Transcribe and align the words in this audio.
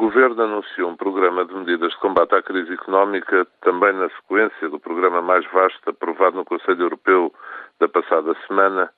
Governo 0.00 0.44
anunciou 0.44 0.88
um 0.88 0.96
programa 0.96 1.44
de 1.44 1.54
medidas 1.54 1.90
de 1.90 1.98
combate 1.98 2.34
à 2.34 2.40
crise 2.40 2.72
económica, 2.72 3.46
também 3.60 3.92
na 3.92 4.08
sequência 4.08 4.66
do 4.70 4.80
programa 4.80 5.20
mais 5.20 5.44
vasto 5.52 5.90
aprovado 5.90 6.36
no 6.36 6.44
Conselho 6.46 6.84
Europeu 6.84 7.30
da 7.78 7.86
passada 7.86 8.34
semana, 8.46 8.90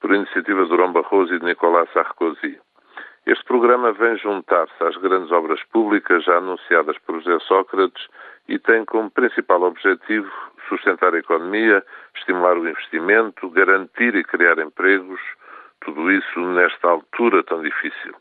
por 0.00 0.12
iniciativa 0.12 0.64
de 0.64 0.68
Durão 0.68 0.92
Barroso 0.92 1.32
e 1.32 1.38
de 1.38 1.44
Nicolas 1.44 1.88
Sarkozy. 1.92 2.58
Este 3.24 3.44
programa 3.44 3.92
vem 3.92 4.18
juntar-se 4.18 4.82
às 4.82 4.96
grandes 4.96 5.30
obras 5.30 5.62
públicas 5.72 6.24
já 6.24 6.38
anunciadas 6.38 6.98
por 7.06 7.22
José 7.22 7.38
Sócrates 7.46 8.08
e 8.48 8.58
tem 8.58 8.84
como 8.84 9.12
principal 9.12 9.62
objetivo 9.62 10.28
sustentar 10.68 11.14
a 11.14 11.18
economia, 11.18 11.84
estimular 12.16 12.58
o 12.58 12.68
investimento, 12.68 13.48
garantir 13.50 14.12
e 14.16 14.24
criar 14.24 14.58
empregos, 14.58 15.20
tudo 15.82 16.10
isso 16.10 16.40
nesta 16.40 16.88
altura 16.88 17.44
tão 17.44 17.62
difícil. 17.62 18.16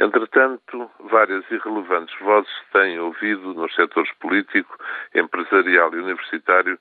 Entretanto, 0.00 0.88
várias 1.10 1.44
irrelevantes 1.50 2.16
vozes 2.20 2.52
têm 2.72 3.00
ouvido 3.00 3.52
nos 3.54 3.74
setores 3.74 4.12
político, 4.20 4.78
empresarial 5.12 5.92
e 5.92 5.98
universitário, 5.98 6.78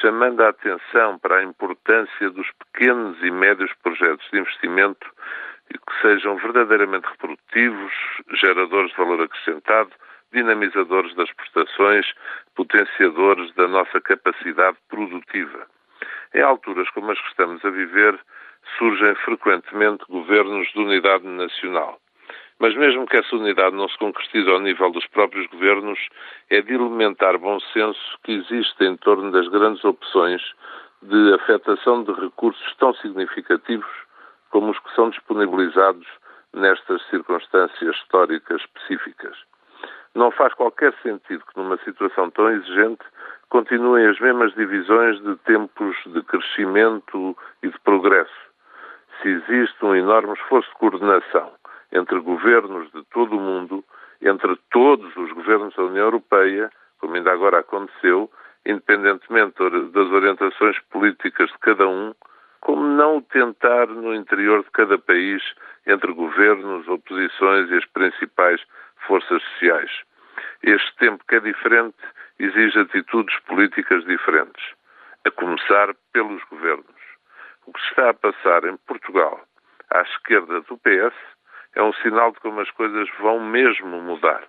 chamando 0.00 0.40
a 0.40 0.50
atenção 0.50 1.18
para 1.18 1.38
a 1.38 1.42
importância 1.42 2.30
dos 2.30 2.46
pequenos 2.52 3.20
e 3.24 3.30
médios 3.32 3.72
projetos 3.82 4.24
de 4.30 4.38
investimento 4.38 5.04
que 5.68 6.00
sejam 6.00 6.36
verdadeiramente 6.36 7.08
reprodutivos, 7.08 7.92
geradores 8.34 8.92
de 8.92 8.96
valor 8.96 9.22
acrescentado, 9.22 9.90
dinamizadores 10.32 11.12
das 11.16 11.32
prestações, 11.32 12.06
potenciadores 12.54 13.52
da 13.54 13.66
nossa 13.66 14.00
capacidade 14.00 14.76
produtiva. 14.88 15.66
Em 16.34 16.42
alturas 16.42 16.88
como 16.90 17.10
as 17.10 17.20
que 17.20 17.28
estamos 17.28 17.64
a 17.64 17.70
viver, 17.70 18.18
surgem 18.78 19.14
frequentemente 19.16 20.04
governos 20.08 20.68
de 20.72 20.78
unidade 20.78 21.26
nacional. 21.26 22.00
Mas 22.60 22.76
mesmo 22.76 23.06
que 23.06 23.16
essa 23.16 23.34
unidade 23.34 23.74
não 23.74 23.88
se 23.88 23.96
concretize 23.96 24.48
ao 24.50 24.60
nível 24.60 24.90
dos 24.90 25.06
próprios 25.06 25.46
governos, 25.46 25.98
é 26.50 26.60
de 26.60 26.74
elementar 26.74 27.38
bom 27.38 27.58
senso 27.72 28.18
que 28.22 28.32
existe 28.32 28.84
em 28.84 28.98
torno 28.98 29.32
das 29.32 29.48
grandes 29.48 29.82
opções 29.82 30.42
de 31.00 31.32
afetação 31.32 32.04
de 32.04 32.12
recursos 32.12 32.76
tão 32.76 32.92
significativos 32.96 33.90
como 34.50 34.72
os 34.72 34.78
que 34.78 34.94
são 34.94 35.08
disponibilizados 35.08 36.06
nestas 36.52 37.02
circunstâncias 37.08 37.96
históricas 37.96 38.60
específicas. 38.60 39.38
Não 40.14 40.30
faz 40.30 40.52
qualquer 40.52 40.92
sentido 41.02 41.42
que, 41.46 41.58
numa 41.58 41.78
situação 41.78 42.30
tão 42.30 42.50
exigente, 42.50 43.04
continuem 43.48 44.06
as 44.06 44.20
mesmas 44.20 44.52
divisões 44.54 45.18
de 45.22 45.34
tempos 45.46 45.96
de 46.04 46.22
crescimento 46.24 47.34
e 47.62 47.68
de 47.68 47.80
progresso. 47.80 48.50
Se 49.22 49.28
existe 49.28 49.82
um 49.82 49.94
enorme 49.94 50.34
esforço 50.34 50.68
de 50.68 50.76
coordenação 50.76 51.59
entre 51.92 52.18
governos 52.20 52.90
de 52.92 53.04
todo 53.06 53.36
o 53.36 53.40
mundo, 53.40 53.84
entre 54.20 54.56
todos 54.70 55.14
os 55.16 55.32
governos 55.32 55.74
da 55.74 55.84
União 55.84 56.04
Europeia, 56.04 56.70
como 56.98 57.14
ainda 57.14 57.32
agora 57.32 57.60
aconteceu, 57.60 58.30
independentemente 58.66 59.56
das 59.92 60.08
orientações 60.10 60.78
políticas 60.90 61.50
de 61.50 61.58
cada 61.58 61.88
um, 61.88 62.14
como 62.60 62.82
não 62.82 63.22
tentar 63.22 63.86
no 63.86 64.14
interior 64.14 64.62
de 64.62 64.70
cada 64.70 64.98
país, 64.98 65.42
entre 65.86 66.12
governos, 66.12 66.86
oposições 66.88 67.70
e 67.70 67.76
as 67.76 67.86
principais 67.86 68.60
forças 69.06 69.42
sociais. 69.42 69.90
Este 70.62 70.94
tempo 70.96 71.24
que 71.26 71.36
é 71.36 71.40
diferente 71.40 71.96
exige 72.38 72.78
atitudes 72.78 73.38
políticas 73.40 74.04
diferentes, 74.04 74.62
a 75.26 75.30
começar 75.30 75.94
pelos 76.12 76.42
governos. 76.44 76.84
O 77.66 77.72
que 77.72 77.80
está 77.80 78.10
a 78.10 78.14
passar 78.14 78.64
em 78.64 78.76
Portugal, 78.78 79.40
à 79.90 80.02
esquerda 80.02 80.60
do 80.62 80.76
PS, 80.78 81.14
é 81.74 81.82
um 81.82 81.92
sinal 81.94 82.32
de 82.32 82.40
como 82.40 82.60
as 82.60 82.70
coisas 82.72 83.08
vão 83.18 83.40
mesmo 83.40 84.00
mudar. 84.02 84.42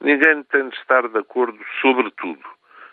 Ninguém 0.00 0.42
tem 0.44 0.68
de 0.68 0.76
estar 0.76 1.08
de 1.08 1.18
acordo 1.18 1.58
sobre 1.80 2.10
tudo, 2.12 2.44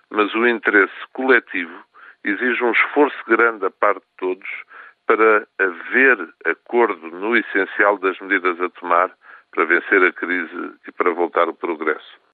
mas 0.10 0.34
o 0.34 0.48
interesse 0.48 0.94
coletivo 1.12 1.84
exige 2.24 2.64
um 2.64 2.72
esforço 2.72 3.18
grande 3.28 3.60
da 3.60 3.72
parte 3.72 4.02
de 4.02 4.18
todos 4.18 4.50
para 5.06 5.48
haver 5.60 6.30
acordo 6.46 7.08
no 7.12 7.36
essencial 7.36 7.98
das 7.98 8.18
medidas 8.20 8.60
a 8.62 8.70
tomar 8.70 9.12
para 9.52 9.66
vencer 9.66 10.02
a 10.04 10.14
crise 10.14 10.74
e 10.88 10.92
para 10.92 11.12
voltar 11.12 11.48
ao 11.48 11.54
progresso. 11.54 12.24